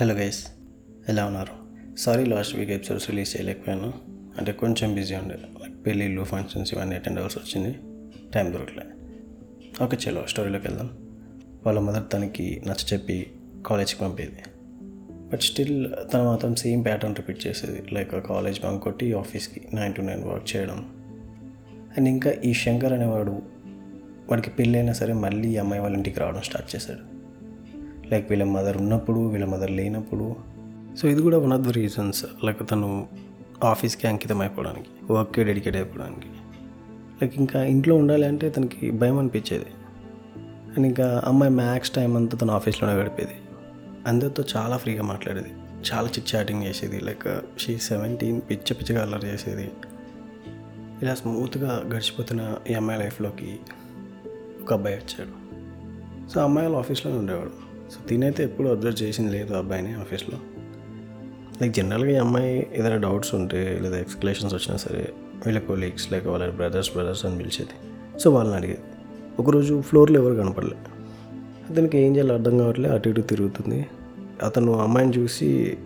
[0.00, 0.46] Hello guys
[1.08, 1.52] ఎలా ఉన్నారు?
[1.96, 3.92] Sorry last week episodes release చేయలేకపోయాను.
[4.38, 5.34] అంటే కొంచెం బిజీ ఉండే.
[5.34, 7.78] లైక్ పెళ్ళిళ్ళు ఫంక్షన్స్ ఇవన్నీ అటెండ్ అవ్వాల్సి వచ్చింది.
[8.34, 8.86] టైం దొరకలే
[9.84, 10.90] ఓకే చలో స్టోరీలోకి వెళ్దాం.
[11.66, 13.30] వాళ్ళ మదర్ తనకి నచ్చ చెప్పి
[13.66, 14.42] కాలేజ్కి పంపేది.
[15.32, 17.82] బట్ స్టిల్ తను మాత్రం సేమ్ ప్యాటర్న్ రిపీట్ చేసేది.
[17.92, 20.92] లైక్ కాలేజ్ బంక్ కొట్టి ఆఫీస్కి నైన్ టు నైన్ వర్క్ చేయడం.
[21.96, 23.42] అండ్ ఇంకా ఈ శంకర్ అనేవాడు
[24.30, 27.13] వాడికి పెళ్ళైనా సరే మళ్ళీ అమ్మాయి వాళ్ళ ఇంటికి రావడం స్టార్ట్ చేశాడు.
[28.12, 30.36] లైక్ వీళ్ళ మదర్ ఉన్నప్పుడు వీళ్ళ మదర్ లేనప్పుడు.
[30.98, 33.06] సో ఇది కూడా one of the reasons like తను
[33.64, 36.26] ఆఫీస్కి అంకితం అయిపోవడానికి వర్క్కి డెడికేట్ అయిపోవడానికి.
[37.22, 39.66] లైక్ ఇంకా ఇంట్లో ఉండాలి అంటే తనకి భయం అనిపించేది.
[40.76, 43.34] అండ్ ఇంకా అమ్మాయి మ్యాక్స్ టైం అంతా తను ఆఫీస్లోనే గడిపేది.
[44.06, 45.48] అందరితో చాలా ఫ్రీగా మాట్లాడేది.
[45.92, 47.00] చాలా చిట్ చాటింగ్ చేసేది.
[47.00, 49.70] లైక్ షీ సెవెంటీన్ పిచ్చ పిచ్చగా అల్లరి చేసేది.
[51.02, 53.58] ఇలా స్మూత్గా గడిచిపోతున్న ఈ అమ్మాయి లైఫ్లోకి
[54.62, 55.44] ఒక అబ్బాయి వచ్చాడు.
[56.30, 57.63] సో అమ్మాయి వాళ్ళ ఆఫీస్లోనే ఉండేవాడు.
[57.90, 60.38] సో తినైతే ఎప్పుడు అబ్జర్వ్ చేసింది లేదు ఆ అబ్బాయిని ఆఫీస్లో.
[61.62, 65.12] లైక్ జనరల్గా ఈ అమ్మాయి ఏదైనా డౌట్స్ ఉంటే లేదా ఎక్స్ప్లెనేషన్స్ వచ్చినా సరే
[65.46, 67.76] వీళ్ళ కొలీగ్స్ లైక్ వాళ్ళ బ్రదర్స్ బ్రదర్స్ అని పిలిచేది.
[68.18, 68.80] సో వాళ్ళని అడిగేది.
[69.38, 70.76] ఒకరోజు ఫ్లోర్లో ఎవరు కనపడలే.
[71.70, 73.86] అతనికి ఏం చేయాలో అర్థం కావట్లే అటు ఇటు తిరుగుతుంది.
[74.42, 75.76] అతను అమ్మాయిని చూసి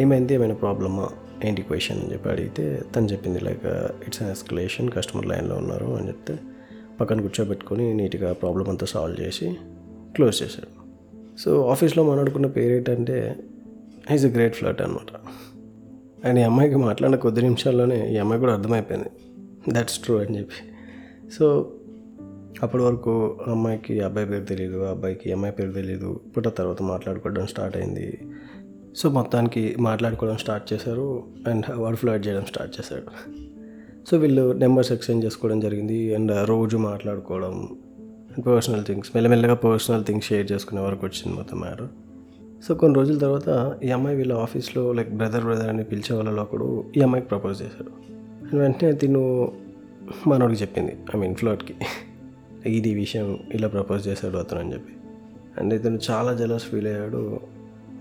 [0.00, 1.08] ఏమైంది ఏమైనా ప్రాబ్లమా
[1.44, 3.66] ఏంటి క్వశ్చన్ అని చెప్పి అడిగితే తను చెప్పింది like
[4.06, 6.38] it's an escalation customer లైన్లో ఉన్నారు అని చెప్తే
[7.00, 9.56] పక్కన కూర్చోబెట్టుకొని నీట్గా ప్రాబ్లం అంతా సాల్వ్ చేసి
[10.14, 10.85] క్లోజ్ చేశాడు.
[11.38, 13.36] సో ఆఫీస్లో మాట్లాడుకున్న పేరు ఏంటంటే
[14.10, 15.16] ఈజ్ ఎ గ్రేట్ ఫ్లట్ అనమాట
[16.26, 19.08] అండ్ ఈ అమ్మాయికి మాట్లాడిన కొద్ది నిమిషాల్లోనే ఈ అమ్మాయి కూడా అర్థమైపోయింది.
[19.72, 20.72] దట్స్ ట్రూ అని చెప్పి.
[21.30, 21.72] సో
[22.62, 28.18] అప్పటి వరకు అమ్మాయికి అబ్బాయి పేరు తెలియదు అబ్బాయికి అమ్మాయి పేరు తెలియదు పుట్ట తర్వాత మాట్లాడుకోవడం స్టార్ట్ అయింది.
[28.96, 33.30] సో మొత్తానికి మాట్లాడుకోవడం స్టార్ట్ చేశారు అండ్ వాడు ఫ్లైట్ చేయడం స్టార్ట్ చేశాడు.
[34.10, 37.68] సో వీళ్ళు నెంబర్స్ ఎక్స్చేంజ్ చేసుకోవడం జరిగింది అండ్ రోజు మాట్లాడుకోవడం
[38.40, 41.88] పర్సనల్ థింగ్స్ మెల్లమెల్లగా పర్సనల్ థింగ్స్ షేర్ చేసుకునే వరకు వచ్చింది మొత్తం మ్యాటర్.
[42.68, 46.84] సో కొన్ని రోజుల తర్వాత ఈ అమ్మాయి వీళ్ళ ఆఫీస్లో లైక్ బ్రదర్ బ్రదర్ అని పిలిచే వాళ్ళలో ఒకడు
[46.96, 47.90] ఈ అమ్మాయికి ప్రపోజ్ చేశాడు.
[48.44, 49.52] అండ్ వెంటనే తిను
[50.26, 51.74] మనోడికి చెప్పింది ఐ మీన్ ఫ్లోట్కి.
[52.66, 54.92] ఇది ఈ విషయం ఇలా ప్రపోజ్ చేశాడు అతను అని చెప్పి.
[55.60, 57.40] అండ్ ఇతను చాలా జలస్ ఫీల్ అయ్యాడు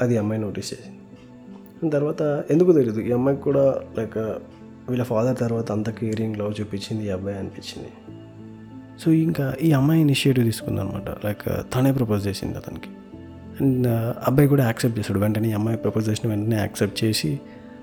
[0.01, 1.89] అది అమ్మాయి నోటీస్ చేసింది.
[1.89, 4.17] తర్వాత ఎందుకు తెలియదు ఈ అమ్మాయికి కూడా లైక్
[4.89, 8.14] వీళ్ళ ఫాదర్ తర్వాత అంత కేరింగ్ లవ్ చూపించింది ఈ అబ్బాయి అనిపించింది.
[9.01, 12.89] సో ఇంకా ఈ అమ్మాయి ఇనిషియేటివ్ తీసుకుంది అనమాట లైక్ uh, తనే ప్రపోజ్ చేసింది అతనికి.
[13.61, 15.19] అండ్ uh, అబ్బాయి కూడా యాక్సెప్ట్ చేశాడు.
[15.19, 17.39] వెంటనే ఈ అమ్మాయి ప్రపోజ్ చేసిన వెంటనే యాక్సెప్ట్ చేసి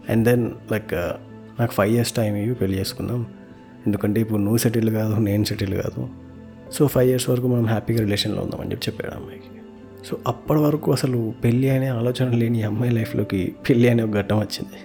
[0.09, 0.93] అండ్ దెన్ లైక్
[1.61, 3.27] నాకు ఫైవ్ ఇయర్స్ టైం ఇవి పెళ్ళి చేసుకుందాం.
[3.87, 6.09] ఎందుకంటే ఇప్పుడు నువ్వు సెటిల్ కాదు నేను సెటిల్ కాదు.
[6.73, 9.51] సో ఫైవ్ ఇయర్స్ వరకు మనం హ్యాపీగా రిలేషన్లో ఉందామని చెప్పి చెప్పాడు అమ్మాయికి.
[10.09, 14.39] సో అప్పటి వరకు అసలు పెళ్ళి అనే ఆలోచన లేని ఈ అమ్మాయి లైఫ్లోకి పెళ్ళి అనే ఒక ఘట్టం
[14.39, 14.79] వచ్చింది.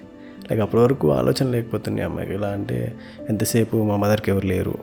[0.52, 2.34] లైక్ అప్పటి వరకు ఆలోచన లేకపోతుంది అమ్మాయికి.
[2.34, 2.96] ఎలా అంటే
[3.30, 4.76] ఎంతసేపు మా మదర్కి ఎవరు లేరు?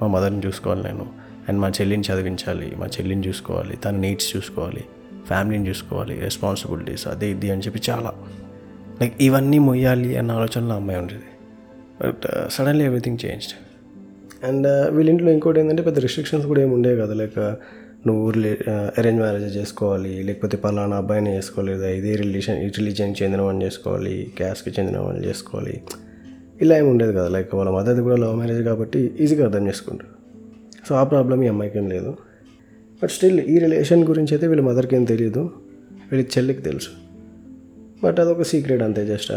[0.00, 1.06] మా మదర్ని చూసుకోవాలి నేను.
[1.48, 4.84] అండ్ మా చెల్లిని చదివించాలి మా చెల్లిని చూసుకోవాలి తన నీడ్స్ చూసుకోవాలి
[5.30, 8.12] ఫ్యామిలీని చూసుకోవాలి రెస్పాన్సిబిలిటీస్ అదే ఇది అని చెప్పి చాలా.
[9.00, 11.28] లైక్ ఇవన్నీ మొయ్యాలి అన్న ఆలోచనలో అమ్మాయి ఉండేది.
[12.00, 13.48] But suddenly everything change
[14.48, 14.66] and
[14.96, 17.14] వీళ్ళింట్లో ఇంకోటి ఏంటంటే పెద్ద రిస్ట్రిక్షన్స్ కూడా ఏమి ఉండేవి కదా.
[17.20, 17.54] లైక్ uh,
[18.08, 18.28] నువ్వు
[18.98, 24.14] అరేంజ్ మ్యారేజ్ uh, చేసుకోవాలి లేకపోతే పలానా అబ్బాయిని చేసుకోలేదు ఇదే రిలీజన్ ఈ రిలీజన్కి చెందిన వాళ్ళని చేసుకోవాలి
[24.38, 25.76] క్యాస్ట్కి చెందిన వాళ్ళని చేసుకోవాలి.
[26.60, 27.28] ఇలా ఏమి ఉండేది కదా.
[27.28, 30.20] లైక్ వాళ్ళ మదర్ది కూడా లవ్ మ్యారేజ్ కాబట్టి ఈజీగా అర్థం చేసుకుంటారు.
[30.88, 32.16] సో ఆ ప్రాబ్లం ఈ అమ్మాయికి ఏం లేదు.
[33.02, 35.50] బట్ స్టిల్ ఈ రిలేషన్ గురించి అయితే వీళ్ళ మదర్కి ఏం తెలియదు
[36.12, 36.88] వీళ్ళ చెల్లికి తెలుసు.
[38.04, 39.32] బట్ అదొక సీక్రెట్ అంతే జస్ట్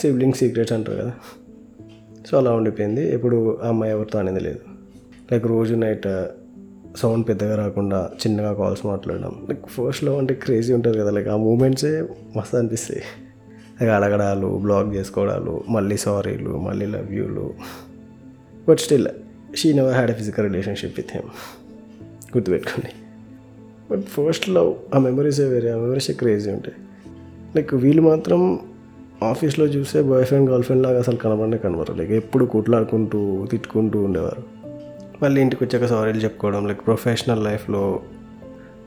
[0.00, 1.12] సిబ్లింగ్ సీక్రెట్స్ అంటారు కదా.
[2.30, 3.14] సో అలా ఉండిపోయింది.
[3.14, 4.58] ఎప్పుడు ఆ అమ్మాయి ఎవరితో అనేది లేదు.
[5.32, 6.08] లైక్ రోజు నైట్
[6.96, 9.46] సౌండ్ పెద్దగా రాకుండా చిన్నగా కాల్స్ మాట్లాడడం.
[9.48, 11.10] లైక్ ఫస్ట్లో అంటే క్రేజీ ఉంటుంది కదా.
[11.10, 12.02] లైక్ ఆ మూమెంట్సే
[12.36, 13.02] మస్తు అనిపిస్తాయి.
[13.90, 17.54] అడగడాలు బ్లాక్ చేసుకోవడాలు మళ్ళీ సారీలు మళ్ళీ love యూలు.
[18.68, 19.08] But still
[19.56, 21.28] she never had a physical relationship with him
[22.36, 22.88] గుర్తుపెట్టుకోండి.
[23.90, 26.74] బట్ ఫస్ట్ లవ్ ఆ మెమరీస్ వేరే ఆ మెమరీస్ క్రేజీ ఉంటాయి.
[27.56, 28.60] లైక్ వీళ్ళు మాత్రం
[29.22, 31.94] ఆఫీస్లో చూస్తే బాయ్ ఫ్రెండ్ గర్ల్ ఫ్రెండ్ లాగా అసలు కనబడనే కనబడరు.
[31.94, 34.42] లైక్ ఎప్పుడు కొట్లాడుకుంటూ తిట్టుకుంటూ ఉండేవారు.
[35.22, 38.00] మళ్ళీ ఇంటికి వచ్చాక సారీలు చెప్పుకోవడం లైక్ ప్రొఫెషనల్ లైఫ్లో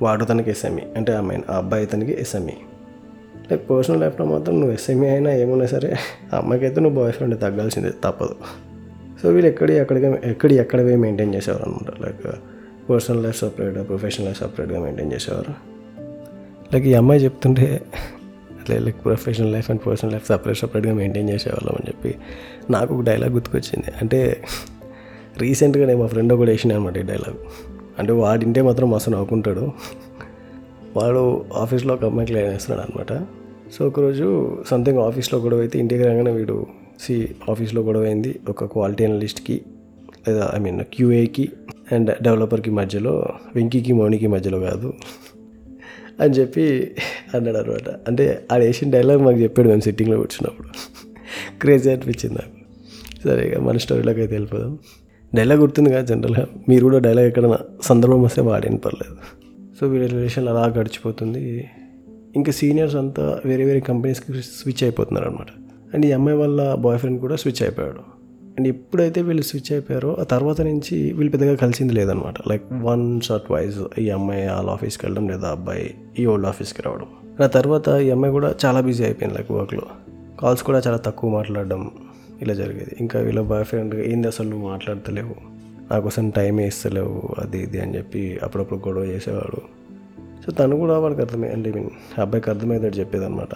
[0.01, 2.53] వాడు తనకి ఎస్ఎంఈ అంటే ఐ మీన్ ఆ అబ్బాయి తనకి ఎస్ఎంఈ
[3.51, 5.95] లైక్ పర్సనల్ లైఫ్లో మాత్రం నువ్వు ఎస్ఎంఏ అయినా ఏమైనా సరే
[6.33, 8.35] అమ్మాయికైతే నువ్వు బాయ్ ఫ్రెండ్ తగ్గాల్సిందే తప్పదు.
[9.23, 12.35] సో వీళ్ళు ఎక్కడి ఎక్కడికి ఎక్కడి ఎక్కడవే మెయింటైన్ చేసేవారు అనమాట like
[12.89, 15.53] personal life separate professional life సపరేట్గా మెయింటైన్ చేసేవారు.
[16.73, 17.81] లైక్ ఈ అమ్మాయి చెప్తుంటే
[18.59, 22.15] అట్లే like professional life and personal life separate సపరేట్గా మెయింటైన్ చేసేవాళ్ళం అని చెప్పి
[22.71, 23.91] నాకు ఒక డైలాగ్ గుర్తుకొచ్చింది.
[24.01, 24.41] అంటే
[25.37, 27.37] రీసెంట్గా నేను మా ఫ్రెండ్ ఒకటి వేసిన అనమాట ఈ డైలాగ్
[27.99, 29.71] అంటే వాడింటే మాత్రం మస్తు నవ్వుకుంటాడు.
[30.95, 33.27] వాడు ఆఫీస్లో ఒక అమ్మాయికి లైన్ వేస్తున్నాడు అనమాట
[33.73, 36.65] సో ఒకరోజు సంథింగ్ ఆఫీస్లో గొడవ అయితే ఇంటికి రాగానే వీడు
[37.01, 39.61] సి ఆఫీస్లో గొడవ అయింది ఒక క్వాలిటీ అనలిస్ట్కి
[40.27, 41.49] లేదా ఐ మీన్ క్యూఏకి
[41.91, 44.93] అండ్ డెవలపర్కి మధ్యలో వెంకీకి మౌనికి మధ్యలో కాదు
[46.19, 46.91] అని చెప్పి
[47.33, 50.67] అన్నాడు అనమాట అంటే ఆడ వేసిన డైలాగ్ మాకు చెప్పాడు మేము సిట్టింగ్లో కూర్చున్నప్పుడు.
[51.59, 52.65] క్రేజీ అనిపించింది నాకు.
[53.23, 54.79] సరే ఇక మన స్టోరీలోకి అయితే వెళ్ళిపోదాం.
[55.35, 56.47] డైలాగ్ గుర్తుంది కదా జనరల్గా.
[56.69, 59.44] మీరు కూడా డైలాగ్ ఎక్కడైనా సందర్భం వస్తే వాడేం పర్లేదు.
[59.79, 61.69] సో వీళ్ళ రిలేషన్ అలా గడిచిపోతుంది.
[62.35, 65.47] ఇంకా సీనియర్స్ అంతా వేరే వేరే కంపెనీస్కి స్విచ్ అయిపోతున్నారు అనమాట
[65.93, 67.99] అండ్ ఈ అమ్మాయి వాళ్ళ బాయ్ ఫ్రెండ్ కూడా స్విచ్ అయిపోయాడు.
[68.57, 73.41] అండ్ ఎప్పుడైతే వీళ్ళు స్విచ్ అయిపోయారో ఆ తర్వాత నుంచి వీళ్ళు పెద్దగా కలిసింది లేదనమాట లైక్ వన్స్ ఆర్
[73.41, 77.07] ట్వైస్ ఈ అమ్మాయి వాళ్ళ ఆఫీస్కి వెళ్ళడం లేదా అబ్బాయి ఈ ఓల్డ్ ఆఫీస్కి రావడం.
[77.43, 79.81] ఆ తర్వాత ఈ అమ్మాయి కూడా చాలా బిజీ అయిపోయింది లైక్ వర్క్లో
[80.39, 81.91] కాల్స్ కూడా చాలా తక్కువ మాట్లాడడం
[82.41, 82.95] ఇలా జరిగేది.
[82.99, 85.54] ఇంకా వీళ్ళ బాయ్ ఫ్రెండ్ ఏంది అసలు నువ్వు మాట్లాడతలేవు.
[85.91, 89.61] నా కోసం టైం వేస్తలేవు అది ఇది అని చెప్పి అప్పుడప్పుడు గొడవ చేసేవాడు.
[90.45, 91.89] సో తను కూడా వాడికి అర్థమై అంటే మీన్
[92.19, 93.55] అబ్బాయికి అర్థమయ్యేటట్టు చెప్పేది అనమాట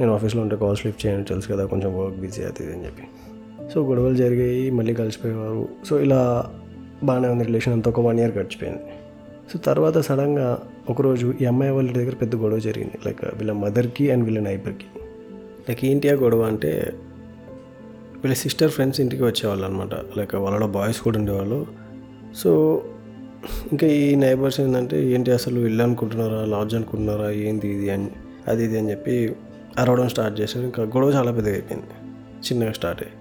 [0.00, 3.02] నేను ఆఫీస్లో ఉంటే కాల్ స్లిప్ చేయను తెలుసు కదా కొంచెం వర్క్ బిజీ అవుతుంది అని చెప్పి.
[3.74, 5.68] సో గొడవలు జరిగాయి మళ్ళీ కలిసిపోయేవారు.
[5.84, 6.50] సో ఇలా
[7.04, 8.82] బాగానే ఉంది రిలేషన్ అంతా ఒక వన్ ఇయర్ గడిచిపోయింది.
[9.52, 12.98] సో తర్వాత సడన్గా ఒకరోజు ఈ అమ్మాయి వాళ్ళ దగ్గర పెద్ద గొడవ జరిగింది.
[13.06, 14.86] లైక్ వీళ్ళ మదర్కి అండ్ వీళ్ళ నైబర్కి.
[15.68, 16.92] లైక్ ఏంటి ఆ గొడవ అంటే
[18.22, 21.66] వీళ్ళ సిస్టర్ ఫ్రెండ్స్ ఇంటికి వచ్చేవాళ్ళు అనమాట లైక్ వాళ్ళ బాయ్స్ కూడా ఉండేవాళ్ళు.
[22.36, 22.82] సో
[23.72, 26.44] ఇంకా ఈ నైబర్స్ ఏంటంటే ఏంటి అసలు ఇల్లు అనుకుంటున్నారా?
[26.44, 27.30] లాడ్జ్ అనుకుంటున్నారా?
[27.30, 28.10] ఏంది ఇది అని
[28.48, 29.36] అది ఇది అని చెప్పి
[29.78, 30.64] అరవడం స్టార్ట్ చేశారు.
[30.64, 31.86] ఇంకా గొడవ చాలా పెద్దగా అయిపోయింది
[32.48, 33.14] చిన్నగా స్టార్ట్ అయ్యి.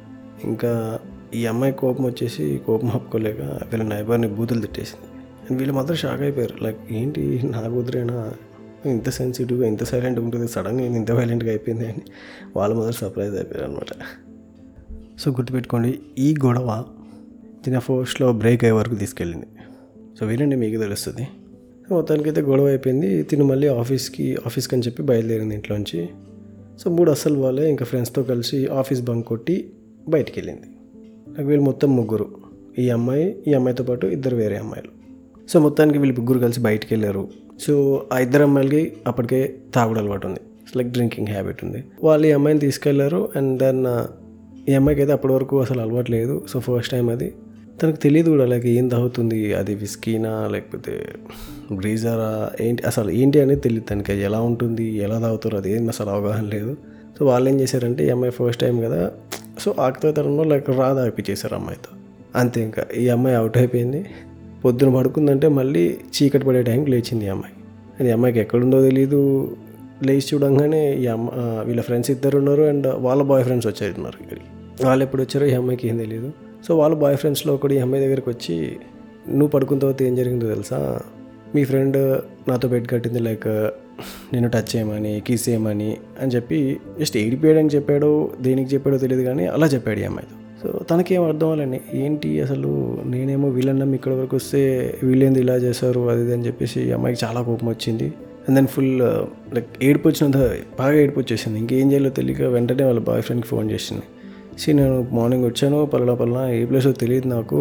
[0.50, 1.00] ఇంకా
[1.36, 5.06] ఈ అమ్మాయి కోపం వచ్చేసి కోపం ఆపుకోలేక వీళ్ళ నైబర్ని బూతులు తిట్టేసింది.
[5.48, 6.64] అండ్ వీళ్ళు మాత్రం షాక్ అయిపోయారు.
[6.64, 8.34] లైక్ ఏంటి నా కూతురేనా?
[8.86, 10.48] ఇంత సెన్సిటివ్గా ఇంత సైలెంట్గా ఉంటుంది.
[10.48, 12.02] సడన్గా ఇంత వైలెంట్గా అయిపోయింది అని.
[12.56, 13.94] వాళ్ళు మాత్రం సర్ప్రైజ్ అయిపోయారు అనమాట
[15.19, 16.84] సో గుర్తుపెట్టుకోండి ఈ గొడవ
[17.66, 19.46] తిన ఫోర్స్లో బ్రేక్ అయ్యే వరకు తీసుకెళ్ళింది.
[20.19, 21.28] సో వినండి మీకు తెలుస్తుంది.
[21.90, 26.10] సో మొత్తానికైతే గొడవ అయిపోయింది తిను మళ్ళీ ఆఫీస్కి ఆఫీస్కి అని చెప్పి బయలుదేరింది ఇంట్లోంచి.
[26.80, 29.69] సో మూడు అసలు వాళ్ళే ఇంకా ఫ్రెండ్స్తో కలిసి ఆఫీస్ బంక్ కొట్టి
[30.10, 30.68] బయటికి వెళ్ళింది
[31.28, 32.28] నాకు వీళ్ళు మొత్తం ముగ్గురు
[32.80, 34.92] ఈ అమ్మాయి ఈ అమ్మాయితో పాటు ఇద్దరు వేరే అమ్మాయిలు.
[35.48, 37.28] సో మొత్తానికి వీళ్ళు ముగ్గురు కలిసి బయటికి వెళ్ళారు
[37.62, 40.40] సో ఆ ఇద్దరు అమ్మాయిలకి అప్పటికే తాగుడు అలవాటు ఉంది.
[40.78, 41.84] లైక్ డ్రింకింగ్ హ్యాబిట్ ఉంది.
[42.04, 43.86] వాళ్ళు ఈ అమ్మాయిని తీసుకెళ్ళారు అండ్ దెన్
[44.69, 46.46] ఈ అమ్మాయికి అయితే అప్పటి వరకు అసలు అలవాటు లేదు.
[46.52, 47.34] సో ఫస్ట్ టైం అది.
[47.81, 51.06] తనకు తెలియదు కూడా లైక్ ఏం తాగుతుంది అది విస్కీనా లేకపోతే
[51.72, 54.12] బ్రీజరా ఏంటి అసలు ఏంటి అనేది తెలియదు తనకి.
[54.12, 56.78] అది ఎలా ఉంటుంది ఎలా తాగుతారు అది ఏం అసలు అవగాహన లేదు.
[57.19, 59.12] సో వాళ్ళు ఏం చేశారంటే ఈ అమ్మాయి ఫస్ట్ టైం కదా
[59.60, 61.92] సో ఆకుతనంలో లైక్ రాదా తాగిపించేశారు అమ్మాయితో.
[62.36, 64.06] అంతే ఇంకా ఈ అమ్మాయి అవుట్ అయిపోయింది.
[64.66, 67.56] పొద్దున పడుకుందంటే మళ్ళీ చీకటి పడే టైంకి లేచింది ఈ అమ్మాయి.
[68.00, 69.22] అది అమ్మాయికి ఎక్కడుందో తెలియదు
[70.06, 71.30] లేచి చూడంగానే ఈ అమ్మ
[71.63, 73.92] వీళ్ళ ఫ్రెండ్స్ ఇద్దరు ఉన్నారు అండ్ వాళ్ళ బాయ్ ఫ్రెండ్స్ వచ్చారు
[74.24, 74.50] ఇక్కడికి.
[74.85, 76.31] వాళ్ళు ఎప్పుడు వచ్చారో ఈ అమ్మాయికి ఏం తెలియదు
[76.68, 78.77] సో వాళ్ళ బాయ్ ఫ్రెండ్స్లో ఒకటి ఈ అమ్మాయి దగ్గరికి వచ్చి
[79.29, 81.01] నువ్వు పడుకున్న తర్వాత ఏం జరిగిందో తెలుసా?
[81.56, 81.97] మీ ఫ్రెండ్
[82.50, 83.47] నాతో బెడ్ కట్టింది లైక్
[84.33, 89.68] నేను టచ్ చేయమని కిస్ చేయమని అని చెప్పి జస్ట్ ఏడిపోయాడని చెప్పాడో దేనికి చెప్పాడో తెలియదు కానీ అలా
[89.68, 90.35] చెప్పాడు ఈ అమ్మాయితో.
[90.63, 96.09] సో తనకేం అర్థం అవ్వాలండి ఏంటి అసలు నేనేమో వీళ్ళన్నాం ఇక్కడ వరకు వస్తే వీళ్ళేంది ఇలా చేశారు?
[96.09, 98.07] అది ఇది అని చెప్పేసి ఈ అమ్మాయికి చాలా కోపం వచ్చింది.
[98.47, 99.01] అండ్ దెన్ ఫుల్
[99.53, 100.38] లైక్ ఏడిపోచ్చినంత
[100.79, 104.03] బాగా ఏడిపోచ్చేసింది ఇంకేం చేయాలో తెలియక వెంటనే వాళ్ళ బాయ్ ఫ్రెండ్కి ఫోన్ చేసింది.
[104.62, 107.59] సీ నేను మార్నింగ్ వచ్చాను పలానా పలానా ఏ ప్లేసో తెలియదు నాకు.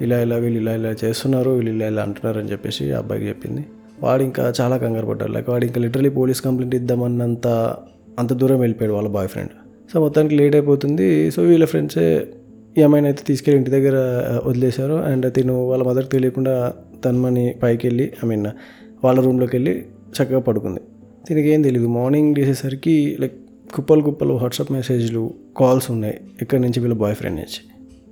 [0.00, 3.62] ఇలా ఇలా వీళ్ళు ఇలా ఇలా చేస్తున్నారు వీళ్ళు ఇలా ఇలా అంటున్నారు అని చెప్పేసి ఆ అబ్బాయికి చెప్పింది.
[4.02, 5.32] వాడు ఇంకా చాలా కంగారు పడ్డాడు.
[5.32, 7.46] లైక్ వాడు ఇంకా లిటరలీ పోలీస్ కంప్లైంట్ ఇద్దామన్నంత
[8.18, 9.50] అంత దూరం వెళ్ళిపోయాడు వాళ్ళ బాయ్ ఫ్రెండ్
[9.92, 11.30] సో మొత్తానికి లేట్ అయిపోతుంది.
[11.30, 12.26] సో వీళ్ళ ఫ్రెండ్సే
[12.78, 13.96] ఈ అమ్మాయిని అయితే తీసుకెళ్ళి ఇంటి దగ్గర
[14.46, 14.94] వదిలేశారు.
[14.94, 16.72] అండ్ తిను వాళ్ళ మదర్కి తెలియకుండా
[17.04, 18.46] తన్మని పైకి వెళ్ళి ఐ మీన్
[19.04, 19.74] వాళ్ళ రూమ్లోకి వెళ్ళి
[20.16, 20.80] చక్కగా పడుకుంది.
[21.28, 23.36] దీనికి ఏం తెలియదు మార్నింగ్ చేసేసరికి లైక్
[23.72, 26.20] కుప్పలు కుప్పలు వాట్సాప్ మెసేజ్లు కాల్స్ ఉన్నాయి.
[26.42, 27.60] ఇక్కడ నుంచి వీళ్ళ బాయ్ ఫ్రెండ్ నుంచి.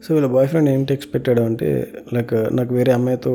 [0.04, 3.32] సో వీళ్ళ బాయ్ ఫ్రెండ్ ఏం టెక్స్ట్ పెట్టాడు అంటే లైక్ నాకు వేరే అమ్మాయితో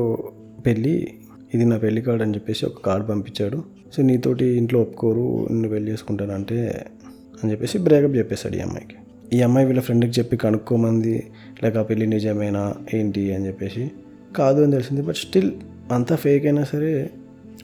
[0.66, 1.14] పెళ్ళి
[1.54, 3.64] ఇది నా పెళ్ళి కార్డ్ అని చెప్పేసి ఒక కార్డ్ పంపించాడు.
[3.96, 6.86] సో నీతోటి ఇంట్లో ఒప్పుకోరు నిన్ను పెళ్ళి చేసుకుంటానంటే
[7.44, 8.96] అని చెప్పేసి బ్రేకప్ చెప్పేశాడు ఈ అమ్మాయికి.
[9.34, 11.24] ఈ అమ్మాయి వీళ్ళ ఫ్రెండ్కి చెప్పి కనుక్కోమంది
[11.64, 13.92] లైక్ ఆ పెళ్ళి నిజమేనా ఏంటి అని చెప్పేసి.
[14.36, 15.52] కాదు అని తెలిసింది బట్ స్టిల్
[15.92, 17.10] అంతా ఫేక్ అయినా సరే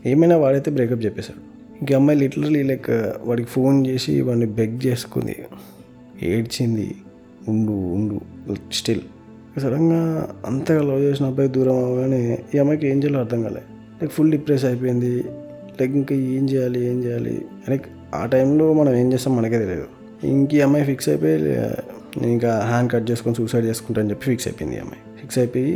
[0.05, 1.52] ఏమైనా వాడైతే బ్రేకప్ చెప్పేశాడు.
[1.80, 5.36] ఇంక అమ్మాయి లిటరలీ లైక్ uh, వాడికి ఫోన్ చేసి వాడిని బెగ్ చేసుకుంది.
[6.24, 6.88] ఏడ్చింది.
[7.48, 8.18] ఉండు ఉండు.
[8.72, 9.03] స్టిల్
[9.58, 10.01] సడన్గా
[10.46, 12.22] అంతగా లవ్ చేసిన అబ్బాయి దూరం అవగానే
[12.56, 13.63] ఈ అమ్మాయికి ఏం చేయాలో అర్థం కాలే.
[14.00, 15.12] లైక్ ఫుల్ డిప్రెస్ అయిపోయింది.
[15.80, 17.36] లైక్ ఇంకా ఏం చేయాలి ఏం చేయాలి?
[17.70, 19.88] లైక్ ఆ టైంలో మనం ఏం చేస్తాం మనకే తెలియదు.
[20.24, 21.38] ఇంక ఈ అమ్మాయి ఫిక్స్ అయిపోయి
[22.18, 25.01] నేను ఇంకా హ్యాండ్ కట్ చేసుకొని సూసైడ్ చేసుకుంటా అని చెప్పి ఫిక్స్ అయిపోయింది ఈ అమ్మాయి.
[25.22, 25.74] ఫిక్స్ అయిపోయి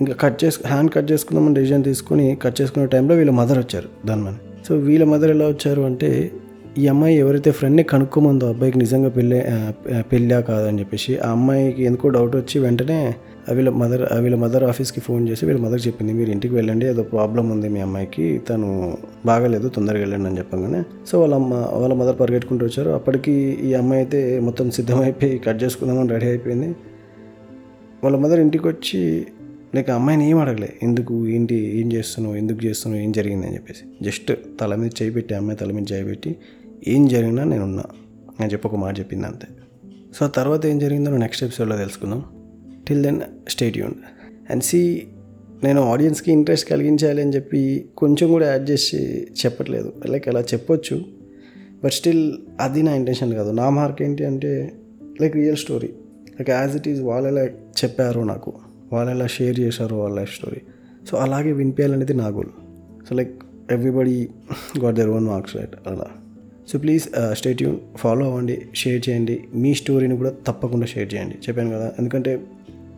[0.00, 4.40] ఇంకా కట్ చేసు హ్యాండ్ కట్ చేసుకుందామని డెసిజన్ తీసుకొని కట్ చేసుకునే టైంలో వీళ్ళ మదర్ వచ్చారు దానిమని
[4.68, 6.30] సో వీళ్ళ మదర్ ఎలా వచ్చారు అంటే
[6.78, 9.38] ఈ అమ్మాయి ఎవరైతే ఫ్రెండ్ని కనుక్కోమందో అబ్బాయికి నిజంగా పెళ్ళి
[10.00, 13.14] పెళ్ళా కాదని చెప్పేసి ఆ అమ్మాయికి ఎందుకో డౌట్ వచ్చి వెంటనే
[13.52, 17.50] వీళ్ళ మదర్ వీళ్ళ మదర్ ఆఫీస్కి ఫోన్ చేసి వీళ్ళ మదర్ చెప్పింది మీరు ఇంటికి వెళ్ళండి ఏదో ప్రాబ్లం
[17.50, 18.68] ఉంది మీ అమ్మాయికి తను
[19.26, 22.90] బాగాలేదు తొందరగా వెళ్ళండి అని చెప్పగానే సో వాళ్ళ అమ్మ వాళ్ళ మదర్ పరిగెట్టుకుంటూ వచ్చారు.
[22.90, 26.70] అప్పటికి ఈ అమ్మాయి అయితే మొత్తం సిద్ధమైపోయి కట్ చేసుకుందామని రెడీ అయిపోయింది.
[28.04, 29.26] వాళ్ళ మదర్ ఇంటికి వచ్చి
[29.74, 30.72] లైక్ అమ్మాయిని ఏం అడగలే?
[30.82, 31.28] ఎందుకు?
[31.28, 31.54] ఏంటి?
[31.54, 32.36] ఏం చేస్తున్నావు?
[32.36, 33.04] ఎందుకు చేస్తున్నావు?
[33.04, 34.04] ఏం జరిగిందని చెప్పేసి.
[34.04, 36.36] జస్ట్ తల మీద చేయి పెట్టి అమ్మాయి తల మీద చేయి పెట్టి
[36.88, 37.84] ఏం జరిగినా నేను ఉన్నా.
[38.40, 39.46] అని చెప్పి ఒక మాట చెప్పింది అంతే.
[40.14, 42.24] సో తర్వాత ఏం జరిగిందో నెక్స్ట్ ఎపిసోడ్లో తెలుసుకుందాం.
[42.88, 43.94] Till then stay Yoon
[44.50, 45.06] and C
[45.64, 49.92] నేను ఆడియన్స్కి ఇంట్రెస్ట్ కలిగించాలి అని చెప్పి కొంచెం కూడా యాడ్ చేసి చెప్పట్లేదు.
[50.06, 51.04] లైక్ అలా చెప్పొచ్చు.
[51.84, 53.50] బట్ స్టిల్ అది నా ఇంటెన్షన్ కాదు.
[53.50, 54.72] నా మార్క్ ఏంటి అంటే
[55.20, 55.88] like real story
[56.30, 57.44] like as it is వాళ్ళు ఎలా
[57.84, 58.54] చెప్పారు నాకు.
[58.92, 60.60] వాళ్ళు ఎలా షేర్ చేశారు వాళ్ళ లైఫ్ స్టోరీ.
[61.08, 62.52] సో అలాగే వినిపించాలనేది నా goal
[63.06, 63.34] so like
[63.76, 64.16] everybody
[64.82, 66.08] got their own marks right అలా.
[66.70, 67.04] So please
[67.38, 71.36] stay tuned follow అవ్వండి షేర్ చేయండి మీ స్టోరీని కూడా తప్పకుండా షేర్ చేయండి.
[71.46, 72.32] చెప్పాను కదా ఎందుకంటే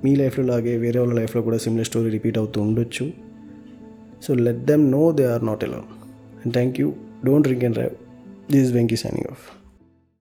[0.05, 3.07] మీ లైఫ్లో లాగే వేరే వాళ్ళ లైఫ్లో కూడా సిమిలర్ స్టోరీ రిపీట్ అవుతూ ఉండొచ్చు.
[4.25, 5.89] So let them know they are not alone
[6.43, 6.89] and thank you
[7.29, 7.95] don't drink and drive
[8.53, 9.45] this Venky signing off